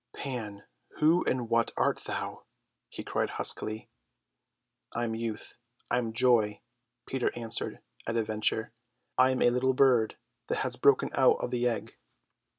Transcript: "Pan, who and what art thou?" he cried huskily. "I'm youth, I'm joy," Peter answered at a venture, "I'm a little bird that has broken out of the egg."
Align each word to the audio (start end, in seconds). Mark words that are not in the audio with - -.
"Pan, 0.13 0.63
who 0.97 1.23
and 1.25 1.47
what 1.47 1.73
art 1.77 1.99
thou?" 2.05 2.45
he 2.89 3.03
cried 3.03 3.29
huskily. 3.29 3.87
"I'm 4.93 5.13
youth, 5.13 5.57
I'm 5.91 6.11
joy," 6.11 6.61
Peter 7.05 7.31
answered 7.37 7.81
at 8.07 8.17
a 8.17 8.23
venture, 8.23 8.71
"I'm 9.19 9.43
a 9.43 9.51
little 9.51 9.73
bird 9.75 10.17
that 10.47 10.61
has 10.65 10.75
broken 10.75 11.11
out 11.13 11.37
of 11.39 11.51
the 11.51 11.67
egg." 11.67 11.97